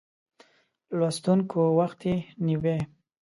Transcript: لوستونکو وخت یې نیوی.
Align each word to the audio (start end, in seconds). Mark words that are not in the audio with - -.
لوستونکو 0.97 1.59
وخت 1.79 1.99
یې 2.09 2.15
نیوی. 2.45 2.79